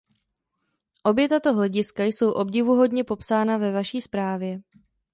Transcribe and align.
Obě 1.03 1.29
tato 1.29 1.53
hlediska 1.53 2.03
jsou 2.03 2.31
obdivuhodně 2.31 3.03
popsána 3.03 3.57
ve 3.57 3.71
vaší 3.71 4.01
zprávě. 4.01 4.59